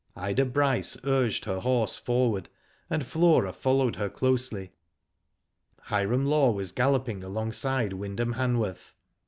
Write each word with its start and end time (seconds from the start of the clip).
Ida 0.15 0.45
Bryce 0.45 0.97
urged 1.03 1.45
her 1.45 1.59
horse 1.59 1.95
forward, 1.95 2.49
and 2.89 3.05
Flora 3.05 3.53
followed 3.53 3.97
her 3.97 4.09
closely. 4.09 4.71
Hiram 5.79 6.25
Law 6.25 6.49
was 6.49 6.71
galloping 6.71 7.23
alongside 7.23 7.93
Wyndham 7.93 8.33
Hanworth. 8.33 8.95